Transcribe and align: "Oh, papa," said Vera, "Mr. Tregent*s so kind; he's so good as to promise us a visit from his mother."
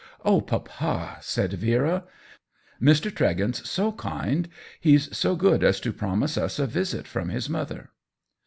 "Oh, 0.25 0.41
papa," 0.41 1.19
said 1.21 1.53
Vera, 1.53 2.05
"Mr. 2.81 3.13
Tregent*s 3.15 3.69
so 3.69 3.91
kind; 3.91 4.49
he's 4.79 5.15
so 5.15 5.35
good 5.35 5.63
as 5.63 5.79
to 5.81 5.93
promise 5.93 6.39
us 6.39 6.57
a 6.57 6.65
visit 6.65 7.05
from 7.05 7.29
his 7.29 7.47
mother." 7.47 7.91